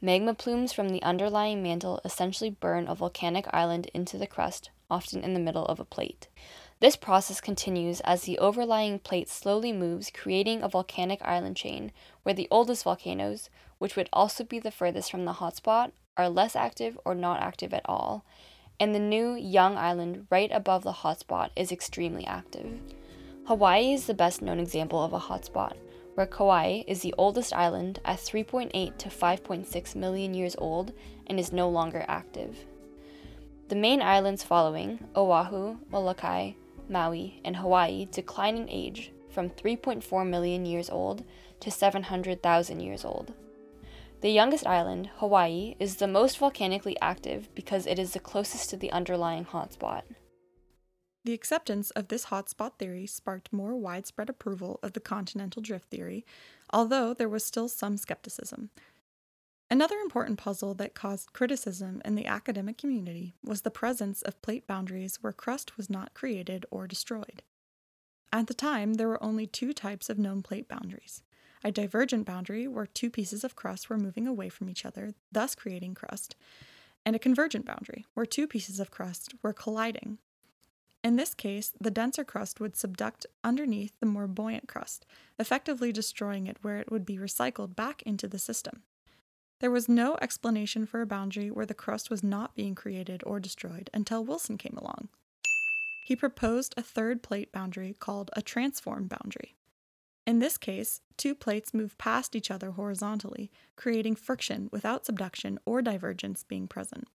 Magma 0.01 0.33
plumes 0.33 0.73
from 0.73 0.89
the 0.89 1.01
underlying 1.03 1.63
mantle 1.63 2.01
essentially 2.03 2.49
burn 2.49 2.87
a 2.87 2.95
volcanic 2.95 3.47
island 3.51 3.89
into 3.93 4.17
the 4.17 4.27
crust, 4.27 4.69
often 4.91 5.23
in 5.23 5.33
the 5.33 5.39
middle 5.39 5.65
of 5.65 5.79
a 5.79 5.85
plate. 5.85 6.27
This 6.81 6.97
process 6.97 7.39
continues 7.39 8.01
as 8.01 8.23
the 8.23 8.37
overlying 8.37 8.99
plate 8.99 9.29
slowly 9.29 9.71
moves, 9.71 10.11
creating 10.13 10.61
a 10.61 10.67
volcanic 10.67 11.21
island 11.21 11.55
chain 11.55 11.91
where 12.23 12.35
the 12.35 12.49
oldest 12.51 12.83
volcanoes, 12.83 13.49
which 13.77 13.95
would 13.95 14.09
also 14.11 14.43
be 14.43 14.59
the 14.59 14.71
furthest 14.71 15.09
from 15.09 15.25
the 15.25 15.33
hotspot, 15.33 15.91
are 16.17 16.29
less 16.29 16.55
active 16.55 16.99
or 17.05 17.15
not 17.15 17.41
active 17.41 17.73
at 17.73 17.85
all, 17.85 18.25
and 18.79 18.93
the 18.93 18.99
new 18.99 19.33
young 19.33 19.77
island 19.77 20.27
right 20.29 20.51
above 20.51 20.83
the 20.83 20.91
hotspot 20.91 21.49
is 21.55 21.71
extremely 21.71 22.25
active. 22.25 22.79
Hawaii 23.45 23.93
is 23.93 24.05
the 24.05 24.13
best 24.13 24.41
known 24.41 24.59
example 24.59 25.01
of 25.01 25.13
a 25.13 25.19
hotspot, 25.19 25.73
where 26.15 26.25
Kauai 26.25 26.83
is 26.87 27.01
the 27.01 27.13
oldest 27.17 27.53
island 27.53 27.99
at 28.03 28.19
3.8 28.19 28.97
to 28.97 29.09
5.6 29.09 29.95
million 29.95 30.33
years 30.33 30.55
old 30.57 30.93
and 31.27 31.39
is 31.39 31.51
no 31.51 31.69
longer 31.69 32.03
active. 32.07 32.65
The 33.67 33.75
main 33.75 34.01
islands 34.01 34.43
following, 34.43 35.07
Oahu, 35.15 35.77
Molokai, 35.89 36.53
Maui, 36.87 37.41
and 37.43 37.57
Hawaii 37.57 38.07
decline 38.11 38.57
in 38.57 38.69
age 38.69 39.11
from 39.29 39.49
3.4 39.49 40.27
million 40.27 40.65
years 40.65 40.89
old 40.89 41.23
to 41.59 41.69
700,000 41.69 42.79
years 42.79 43.03
old. 43.03 43.33
The 44.21 44.29
youngest 44.31 44.65
island, 44.65 45.09
Hawaii, 45.17 45.75
is 45.79 45.97
the 45.97 46.07
most 46.07 46.37
volcanically 46.37 46.97
active 47.01 47.53
because 47.53 47.85
it 47.85 47.99
is 47.99 48.13
the 48.13 48.19
closest 48.19 48.69
to 48.69 48.77
the 48.77 48.91
underlying 48.91 49.45
hotspot. 49.45 50.03
The 51.25 51.33
acceptance 51.33 51.89
of 51.91 52.07
this 52.07 52.27
hotspot 52.27 52.77
theory 52.77 53.07
sparked 53.07 53.51
more 53.51 53.75
widespread 53.75 54.29
approval 54.29 54.79
of 54.81 54.93
the 54.93 54.99
continental 54.99 55.61
drift 55.61 55.89
theory, 55.89 56.25
although 56.69 57.13
there 57.13 57.27
was 57.27 57.43
still 57.43 57.67
some 57.67 57.97
skepticism, 57.97 58.69
Another 59.69 59.97
important 59.97 60.37
puzzle 60.37 60.75
that 60.75 60.93
caused 60.93 61.33
criticism 61.33 62.01
in 62.05 62.13
the 62.13 62.27
academic 62.27 62.77
community 62.77 63.33
was 63.43 63.61
the 63.61 63.71
presence 63.71 64.21
of 64.21 64.41
plate 64.43 64.67
boundaries 64.67 65.17
where 65.21 65.33
crust 65.33 65.75
was 65.75 65.89
not 65.89 66.13
created 66.13 66.65
or 66.69 66.85
destroyed. 66.85 67.41
At 68.31 68.45
the 68.47 68.53
time, 68.53 68.93
there 68.93 69.07
were 69.07 69.23
only 69.23 69.47
two 69.47 69.73
types 69.73 70.09
of 70.09 70.19
known 70.19 70.41
plate 70.43 70.67
boundaries 70.67 71.23
a 71.63 71.71
divergent 71.71 72.27
boundary, 72.27 72.67
where 72.67 72.85
two 72.85 73.09
pieces 73.09 73.43
of 73.43 73.55
crust 73.55 73.89
were 73.89 73.97
moving 73.97 74.27
away 74.27 74.49
from 74.49 74.69
each 74.69 74.85
other, 74.85 75.15
thus 75.31 75.55
creating 75.55 75.95
crust, 75.95 76.35
and 77.03 77.15
a 77.15 77.19
convergent 77.19 77.65
boundary, 77.65 78.05
where 78.13 78.25
two 78.27 78.45
pieces 78.45 78.79
of 78.79 78.91
crust 78.91 79.33
were 79.41 79.53
colliding. 79.53 80.19
In 81.05 81.17
this 81.17 81.35
case, 81.35 81.71
the 81.79 81.91
denser 81.91 82.23
crust 82.23 82.59
would 82.59 82.73
subduct 82.73 83.27
underneath 83.43 83.93
the 83.99 84.07
more 84.07 84.25
buoyant 84.25 84.67
crust, 84.67 85.05
effectively 85.37 85.91
destroying 85.91 86.47
it 86.47 86.57
where 86.63 86.79
it 86.79 86.91
would 86.91 87.05
be 87.05 87.19
recycled 87.19 87.75
back 87.75 88.01
into 88.07 88.27
the 88.27 88.39
system. 88.39 88.81
There 89.59 89.69
was 89.69 89.87
no 89.87 90.17
explanation 90.19 90.87
for 90.87 91.01
a 91.01 91.05
boundary 91.05 91.51
where 91.51 91.67
the 91.67 91.75
crust 91.75 92.09
was 92.09 92.23
not 92.23 92.55
being 92.55 92.73
created 92.73 93.21
or 93.23 93.39
destroyed 93.39 93.87
until 93.93 94.25
Wilson 94.25 94.57
came 94.57 94.79
along. 94.81 95.09
He 96.07 96.15
proposed 96.15 96.73
a 96.75 96.81
third 96.81 97.21
plate 97.21 97.51
boundary 97.51 97.95
called 97.99 98.31
a 98.33 98.41
transform 98.41 99.05
boundary. 99.05 99.53
In 100.25 100.39
this 100.39 100.57
case, 100.57 101.01
two 101.17 101.35
plates 101.35 101.71
move 101.71 101.99
past 101.99 102.35
each 102.35 102.49
other 102.49 102.71
horizontally, 102.71 103.51
creating 103.75 104.15
friction 104.15 104.69
without 104.71 105.05
subduction 105.05 105.59
or 105.67 105.83
divergence 105.83 106.43
being 106.43 106.67
present. 106.67 107.07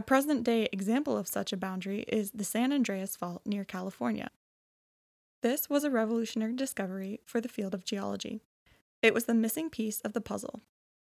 A 0.00 0.02
present 0.02 0.44
day 0.44 0.66
example 0.72 1.18
of 1.18 1.28
such 1.28 1.52
a 1.52 1.58
boundary 1.58 2.06
is 2.08 2.30
the 2.30 2.42
San 2.42 2.72
Andreas 2.72 3.16
Fault 3.16 3.42
near 3.44 3.66
California. 3.66 4.30
This 5.42 5.68
was 5.68 5.84
a 5.84 5.90
revolutionary 5.90 6.54
discovery 6.54 7.20
for 7.26 7.38
the 7.38 7.50
field 7.50 7.74
of 7.74 7.84
geology. 7.84 8.40
It 9.02 9.12
was 9.12 9.26
the 9.26 9.34
missing 9.34 9.68
piece 9.68 10.00
of 10.00 10.14
the 10.14 10.22
puzzle, 10.22 10.62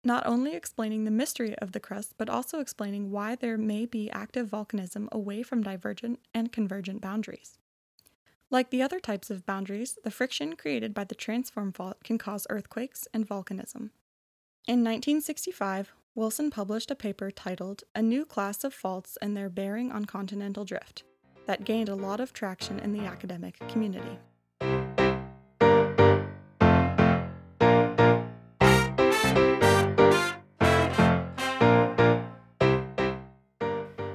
not 0.04 0.28
only 0.28 0.54
explaining 0.54 1.06
the 1.06 1.10
mystery 1.10 1.58
of 1.60 1.72
the 1.72 1.80
crust, 1.80 2.16
but 2.18 2.30
also 2.30 2.60
explaining 2.60 3.12
why 3.12 3.36
there 3.36 3.58
may 3.58 3.86
be 3.86 4.12
active 4.12 4.50
volcanism 4.50 5.10
away 5.10 5.42
from 5.42 5.64
divergent 5.64 6.20
and 6.34 6.52
convergent 6.52 7.00
boundaries. 7.00 7.58
Like 8.50 8.72
the 8.72 8.82
other 8.82 9.00
types 9.00 9.30
of 9.30 9.46
boundaries, 9.46 10.00
the 10.04 10.12
friction 10.12 10.58
created 10.58 10.94
by 10.94 11.06
the 11.06 11.16
transform 11.16 11.72
fault 11.72 12.04
can 12.04 12.18
cause 12.18 12.46
earthquakes 12.50 13.08
and 13.14 13.26
volcanism. 13.26 13.92
In 14.68 14.84
1965, 14.84 15.94
Wilson 16.14 16.52
published 16.52 16.92
a 16.92 16.96
paper 16.96 17.32
titled 17.32 17.84
A 17.96 18.02
New 18.02 18.26
Class 18.26 18.66
of 18.66 18.74
Faults 18.74 19.18
and 19.22 19.36
Their 19.36 19.50
Bearing 19.50 19.94
on 19.94 20.04
Continental 20.04 20.66
Drift 20.66 21.04
that 21.46 21.64
gained 21.64 21.88
a 21.88 21.96
lot 21.96 22.20
of 22.20 22.34
traction 22.34 22.80
in 22.80 22.92
the 22.92 23.06
academic 23.06 23.58
community. 23.70 24.20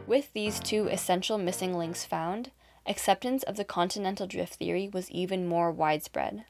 With 0.07 0.31
these 0.35 0.61
two 0.61 0.89
essential 0.89 1.39
missing 1.39 1.73
links 1.73 2.05
found, 2.05 2.51
acceptance 2.87 3.43
of 3.43 3.57
the 3.57 3.65
continental 3.65 4.27
drift 4.27 4.57
theory 4.57 4.91
was 4.93 5.11
even 5.11 5.49
more 5.49 5.73
widespread. 5.73 6.45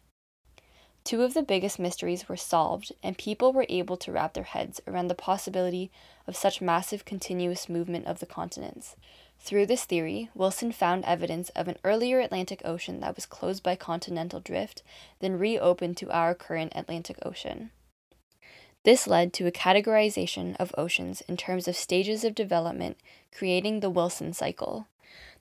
Two 1.07 1.23
of 1.23 1.35
the 1.35 1.43
biggest 1.45 1.79
mysteries 1.79 2.29
were 2.29 2.37
solved, 2.37 2.91
and 3.01 3.17
people 3.17 3.53
were 3.53 3.65
able 3.69 3.97
to 3.97 4.11
wrap 4.11 4.35
their 4.35 4.43
heads 4.43 4.81
around 4.89 5.07
the 5.07 5.15
possibility 5.15 5.89
of 6.27 6.35
such 6.35 6.61
massive 6.61 7.05
continuous 7.05 7.69
movement 7.69 8.07
of 8.07 8.19
the 8.19 8.27
continents. 8.27 8.97
Through 9.39 9.67
this 9.67 9.85
theory, 9.85 10.31
Wilson 10.35 10.73
found 10.73 11.05
evidence 11.05 11.51
of 11.51 11.69
an 11.69 11.77
earlier 11.85 12.19
Atlantic 12.19 12.61
Ocean 12.65 12.99
that 13.01 13.15
was 13.15 13.25
closed 13.25 13.63
by 13.63 13.77
continental 13.77 14.41
drift, 14.41 14.83
then 15.21 15.39
reopened 15.39 15.97
to 15.99 16.11
our 16.11 16.35
current 16.35 16.73
Atlantic 16.75 17.19
Ocean. 17.23 17.71
This 18.83 19.07
led 19.07 19.33
to 19.35 19.47
a 19.47 19.53
categorization 19.53 20.57
of 20.59 20.75
oceans 20.77 21.21
in 21.29 21.37
terms 21.37 21.69
of 21.69 21.77
stages 21.77 22.25
of 22.25 22.35
development, 22.35 22.97
creating 23.31 23.79
the 23.79 23.91
Wilson 23.91 24.33
cycle. 24.33 24.89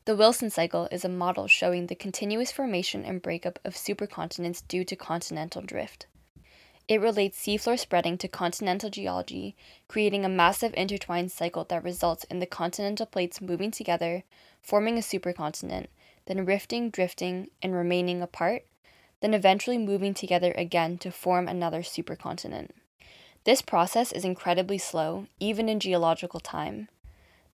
The 0.06 0.16
Wilson 0.16 0.52
cycle 0.52 0.88
is 0.92 1.04
a 1.04 1.10
model 1.10 1.48
showing 1.48 1.88
the 1.88 1.96
continuous 1.96 2.52
formation 2.52 3.04
and 3.04 3.24
breakup 3.24 3.58
of 3.66 3.74
supercontinents 3.74 4.62
due 4.68 4.84
to 4.84 4.96
continental 4.96 5.64
drift. 5.64 6.06
It 6.88 7.02
relates 7.02 7.44
seafloor 7.44 7.80
spreading 7.80 8.20
to 8.20 8.28
continental 8.28 8.92
geology, 8.92 9.56
creating 9.88 10.24
a 10.24 10.30
massive 10.30 10.76
intertwined 10.78 11.32
cycle 11.32 11.64
that 11.64 11.84
results 11.84 12.24
in 12.26 12.38
the 12.38 12.46
continental 12.46 13.08
plates 13.08 13.42
moving 13.42 13.72
together, 13.72 14.24
forming 14.62 15.00
a 15.00 15.02
supercontinent, 15.02 15.88
then 16.28 16.46
rifting, 16.46 16.92
drifting, 16.92 17.50
and 17.64 17.74
remaining 17.74 18.22
apart, 18.22 18.64
then 19.22 19.34
eventually 19.34 19.80
moving 19.80 20.14
together 20.14 20.54
again 20.56 21.00
to 21.00 21.10
form 21.10 21.48
another 21.48 21.82
supercontinent. 21.82 22.70
This 23.44 23.64
process 23.64 24.12
is 24.12 24.24
incredibly 24.24 24.78
slow, 24.78 25.26
even 25.40 25.68
in 25.68 25.80
geological 25.80 26.40
time. 26.40 26.90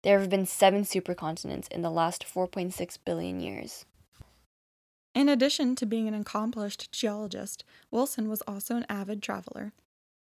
There 0.04 0.20
have 0.20 0.30
been 0.30 0.48
seven 0.48 0.84
supercontinents 0.84 1.68
in 1.72 1.84
the 1.84 1.92
last 1.92 2.26
4.6 2.26 2.98
billion 3.06 3.40
years. 3.40 3.86
In 5.14 5.30
addition 5.30 5.76
to 5.76 5.86
being 5.86 6.08
an 6.08 6.14
accomplished 6.14 6.92
geologist, 6.92 7.64
Wilson 7.92 8.30
was 8.30 8.42
also 8.44 8.76
an 8.78 8.86
avid 8.90 9.22
traveler. 9.22 9.74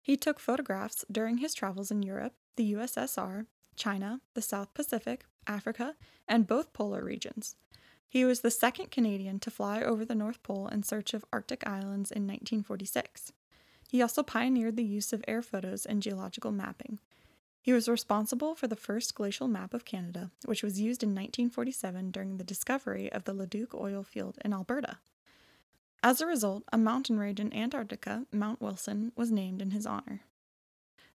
He 0.00 0.16
took 0.16 0.38
photographs 0.38 1.04
during 1.10 1.38
his 1.38 1.52
travels 1.52 1.90
in 1.90 2.02
Europe, 2.02 2.34
the 2.56 2.72
USSR, 2.72 3.46
China, 3.74 4.20
the 4.34 4.40
South 4.40 4.72
Pacific, 4.72 5.24
Africa, 5.46 5.94
and 6.26 6.46
both 6.46 6.72
polar 6.72 7.04
regions. 7.04 7.56
He 8.08 8.24
was 8.24 8.40
the 8.40 8.50
second 8.50 8.90
Canadian 8.90 9.40
to 9.40 9.50
fly 9.50 9.82
over 9.82 10.04
the 10.04 10.14
North 10.14 10.42
Pole 10.42 10.68
in 10.68 10.84
search 10.84 11.12
of 11.12 11.24
Arctic 11.32 11.66
islands 11.66 12.10
in 12.10 12.22
1946. 12.22 13.32
He 13.88 14.00
also 14.00 14.22
pioneered 14.22 14.76
the 14.76 14.84
use 14.84 15.12
of 15.12 15.24
air 15.28 15.42
photos 15.42 15.84
in 15.84 16.00
geological 16.00 16.52
mapping. 16.52 16.98
He 17.66 17.72
was 17.72 17.88
responsible 17.88 18.54
for 18.54 18.68
the 18.68 18.76
first 18.76 19.16
glacial 19.16 19.48
map 19.48 19.74
of 19.74 19.84
Canada, 19.84 20.30
which 20.44 20.62
was 20.62 20.80
used 20.80 21.02
in 21.02 21.08
1947 21.08 22.12
during 22.12 22.36
the 22.36 22.44
discovery 22.44 23.10
of 23.10 23.24
the 23.24 23.34
Leduc 23.34 23.74
oil 23.74 24.04
field 24.04 24.38
in 24.44 24.52
Alberta. 24.52 24.98
As 26.00 26.20
a 26.20 26.26
result, 26.26 26.62
a 26.72 26.78
mountain 26.78 27.18
range 27.18 27.40
in 27.40 27.52
Antarctica, 27.52 28.24
Mount 28.30 28.62
Wilson, 28.62 29.10
was 29.16 29.32
named 29.32 29.60
in 29.60 29.72
his 29.72 29.84
honor. 29.84 30.20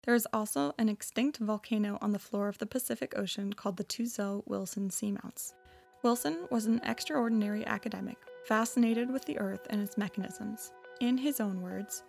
There 0.03 0.13
is 0.13 0.27
also 0.34 0.74
an 0.77 0.89
extinct 0.89 1.38
volcano 1.38 1.98
on 2.01 2.12
the 2.12 2.20
floor 2.20 2.50
of 2.50 2.58
the 2.58 2.65
Pacific 2.65 3.17
Ocean 3.17 3.53
called 3.53 3.77
the 3.77 3.86
Tuzo 3.86 4.43
Wilson 4.46 4.89
Seamounts. 4.89 5.53
Wilson 6.03 6.48
was 6.51 6.65
an 6.65 6.81
extraordinary 6.84 7.65
academic, 7.65 8.17
fascinated 8.43 9.10
with 9.10 9.24
the 9.24 9.39
Earth 9.39 9.67
and 9.70 9.81
its 9.81 9.98
mechanisms. 9.98 10.74
In 11.00 11.17
his 11.17 11.39
own 11.39 11.62
words, 11.62 12.03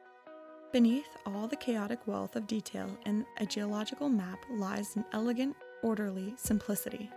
Beneath 0.73 1.19
all 1.27 1.47
the 1.47 1.57
chaotic 1.57 1.99
wealth 2.07 2.35
of 2.35 2.47
detail 2.47 2.89
in 3.05 3.27
a 3.37 3.45
geological 3.45 4.09
map 4.09 4.39
lies 4.51 4.97
an 4.97 5.05
elegant, 5.13 5.55
orderly 5.83 6.33
simplicity. 6.39 7.11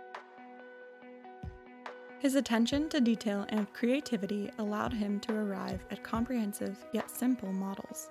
His 2.18 2.34
attention 2.34 2.90
to 2.90 3.00
detail 3.00 3.46
and 3.48 3.72
creativity 3.72 4.50
allowed 4.58 4.92
him 4.92 5.20
to 5.20 5.34
arrive 5.34 5.86
at 5.90 6.02
comprehensive 6.02 6.84
yet 6.92 7.10
simple 7.10 7.50
models. 7.50 8.10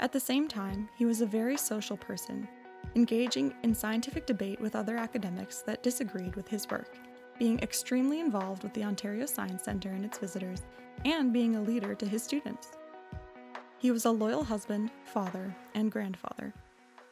At 0.00 0.12
the 0.12 0.20
same 0.20 0.46
time, 0.46 0.90
he 0.98 1.06
was 1.06 1.22
a 1.22 1.26
very 1.26 1.56
social 1.56 1.96
person, 1.96 2.46
engaging 2.94 3.54
in 3.62 3.74
scientific 3.74 4.26
debate 4.26 4.60
with 4.60 4.76
other 4.76 4.98
academics 4.98 5.62
that 5.62 5.82
disagreed 5.82 6.36
with 6.36 6.46
his 6.46 6.68
work, 6.68 6.94
being 7.38 7.58
extremely 7.60 8.20
involved 8.20 8.64
with 8.64 8.74
the 8.74 8.84
Ontario 8.84 9.24
Science 9.24 9.62
Centre 9.62 9.90
and 9.90 10.04
its 10.04 10.18
visitors, 10.18 10.60
and 11.06 11.32
being 11.32 11.56
a 11.56 11.62
leader 11.62 11.94
to 11.94 12.06
his 12.06 12.22
students. 12.22 12.77
He 13.78 13.92
was 13.92 14.04
a 14.04 14.10
loyal 14.10 14.44
husband, 14.44 14.90
father, 15.04 15.54
and 15.72 15.90
grandfather. 15.92 16.52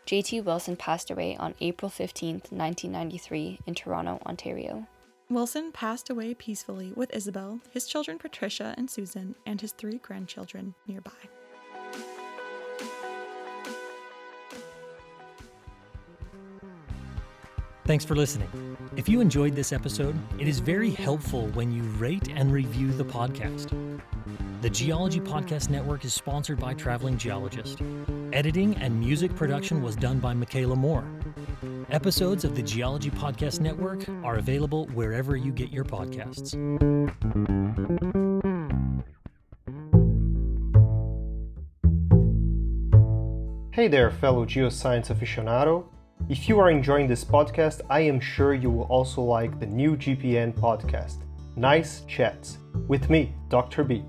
J.T. 0.05 0.41
Wilson 0.41 0.77
passed 0.77 1.11
away 1.11 1.37
on 1.37 1.55
April 1.61 1.89
15, 1.89 2.35
1993, 2.51 3.61
in 3.67 3.75
Toronto, 3.75 4.21
Ontario. 4.27 4.87
Wilson 5.31 5.71
passed 5.73 6.11
away 6.11 6.35
peacefully 6.35 6.93
with 6.95 7.15
Isabel, 7.15 7.61
his 7.71 7.87
children 7.87 8.19
Patricia 8.19 8.75
and 8.77 8.91
Susan, 8.91 9.37
and 9.47 9.61
his 9.61 9.73
three 9.73 9.99
grandchildren 9.99 10.75
nearby. 10.89 11.11
Thanks 17.85 18.05
for 18.05 18.17
listening. 18.17 18.49
If 18.97 19.09
you 19.09 19.21
enjoyed 19.21 19.55
this 19.55 19.73
episode, 19.73 20.19
it 20.41 20.49
is 20.49 20.59
very 20.59 20.91
helpful 20.91 21.47
when 21.49 21.71
you 21.71 21.83
rate 22.01 22.29
and 22.29 22.53
review 22.53 22.91
the 22.93 23.05
podcast. 23.05 23.71
The 24.63 24.71
Geology 24.71 25.21
Podcast 25.21 25.69
Network 25.69 26.05
is 26.07 26.15
sponsored 26.15 26.59
by 26.59 26.73
Traveling 26.73 27.19
Geologist. 27.19 27.83
Editing 28.33 28.75
and 28.77 28.99
music 28.99 29.37
production 29.37 29.83
was 29.83 29.95
done 29.95 30.19
by 30.19 30.33
Michaela 30.33 30.75
Moore. 30.75 31.05
Episodes 31.91 32.43
of 32.43 32.57
the 32.57 32.63
Geology 32.63 33.11
Podcast 33.11 33.61
Network 33.61 34.09
are 34.25 34.37
available 34.37 34.87
wherever 34.95 35.37
you 35.37 35.53
get 35.53 35.71
your 35.71 35.85
podcasts. 35.85 36.55
Hey 43.73 43.89
there, 43.89 44.11
fellow 44.11 44.47
geoscience 44.47 45.15
aficionado. 45.15 45.85
If 46.31 46.49
you 46.49 46.59
are 46.61 46.71
enjoying 46.71 47.09
this 47.09 47.25
podcast, 47.25 47.83
I 47.91 48.01
am 48.01 48.19
sure 48.19 48.55
you 48.55 48.71
will 48.71 48.85
also 48.85 49.21
like 49.21 49.61
the 49.61 49.67
new 49.67 49.97
GPN 49.99 50.55
podcast, 50.55 51.19
Nice 51.57 52.05
Chats, 52.09 52.57
with 52.89 53.11
me, 53.11 53.35
Dr. 53.51 53.85
B. 53.85 54.03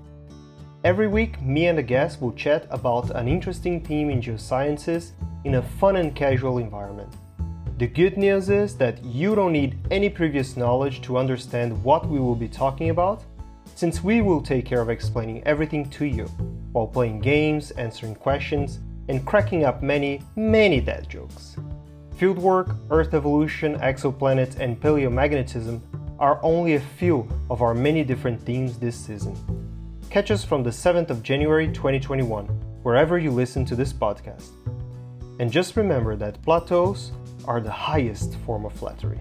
Every 0.84 1.08
week, 1.08 1.42
me 1.42 1.66
and 1.66 1.76
a 1.80 1.82
guest 1.82 2.22
will 2.22 2.32
chat 2.32 2.68
about 2.70 3.10
an 3.10 3.26
interesting 3.26 3.80
theme 3.80 4.10
in 4.10 4.22
geosciences 4.22 5.10
in 5.42 5.56
a 5.56 5.62
fun 5.62 5.96
and 5.96 6.14
casual 6.14 6.58
environment. 6.58 7.12
The 7.78 7.88
good 7.88 8.16
news 8.16 8.48
is 8.48 8.76
that 8.76 9.02
you 9.02 9.34
don't 9.34 9.52
need 9.52 9.76
any 9.90 10.08
previous 10.08 10.56
knowledge 10.56 11.02
to 11.02 11.18
understand 11.18 11.82
what 11.82 12.06
we 12.06 12.20
will 12.20 12.36
be 12.36 12.46
talking 12.46 12.90
about, 12.90 13.24
since 13.74 14.04
we 14.04 14.20
will 14.20 14.40
take 14.40 14.66
care 14.66 14.80
of 14.80 14.88
explaining 14.88 15.42
everything 15.44 15.90
to 15.90 16.04
you 16.04 16.26
while 16.70 16.86
playing 16.86 17.22
games, 17.22 17.72
answering 17.72 18.14
questions, 18.14 18.78
and 19.08 19.26
cracking 19.26 19.64
up 19.64 19.82
many, 19.82 20.22
many 20.36 20.80
dad 20.80 21.10
jokes. 21.10 21.56
Fieldwork, 22.18 22.76
Earth 22.90 23.14
evolution, 23.14 23.76
exoplanets, 23.80 24.56
and 24.60 24.80
paleomagnetism 24.80 25.80
are 26.20 26.38
only 26.44 26.74
a 26.74 26.80
few 26.80 27.28
of 27.50 27.62
our 27.62 27.74
many 27.74 28.04
different 28.04 28.40
themes 28.42 28.78
this 28.78 28.94
season. 28.94 29.34
Catch 30.10 30.30
us 30.30 30.42
from 30.42 30.62
the 30.62 30.70
7th 30.70 31.10
of 31.10 31.22
January 31.22 31.68
2021, 31.68 32.46
wherever 32.82 33.18
you 33.18 33.30
listen 33.30 33.66
to 33.66 33.76
this 33.76 33.92
podcast. 33.92 34.52
And 35.38 35.52
just 35.52 35.76
remember 35.76 36.16
that 36.16 36.40
plateaus 36.40 37.12
are 37.44 37.60
the 37.60 37.70
highest 37.70 38.34
form 38.46 38.64
of 38.64 38.72
flattery. 38.72 39.20